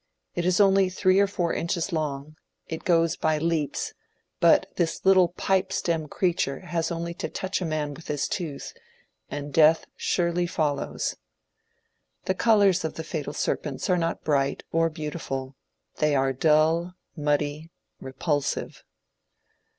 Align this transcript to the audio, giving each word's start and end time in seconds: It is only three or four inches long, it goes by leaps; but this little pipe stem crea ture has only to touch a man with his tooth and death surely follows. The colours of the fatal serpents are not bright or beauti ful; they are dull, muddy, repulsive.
It 0.33 0.47
is 0.47 0.59
only 0.59 0.89
three 0.89 1.19
or 1.19 1.27
four 1.27 1.53
inches 1.53 1.93
long, 1.93 2.35
it 2.65 2.83
goes 2.83 3.15
by 3.15 3.37
leaps; 3.37 3.93
but 4.39 4.65
this 4.75 5.05
little 5.05 5.27
pipe 5.27 5.71
stem 5.71 6.07
crea 6.07 6.33
ture 6.33 6.59
has 6.61 6.89
only 6.89 7.13
to 7.13 7.29
touch 7.29 7.61
a 7.61 7.65
man 7.65 7.93
with 7.93 8.07
his 8.07 8.27
tooth 8.27 8.73
and 9.29 9.53
death 9.53 9.85
surely 9.95 10.47
follows. 10.47 11.17
The 12.25 12.33
colours 12.33 12.83
of 12.83 12.95
the 12.95 13.03
fatal 13.03 13.33
serpents 13.33 13.91
are 13.91 13.95
not 13.97 14.23
bright 14.23 14.63
or 14.71 14.89
beauti 14.89 15.21
ful; 15.21 15.55
they 15.97 16.15
are 16.15 16.33
dull, 16.33 16.95
muddy, 17.15 17.69
repulsive. 17.99 18.83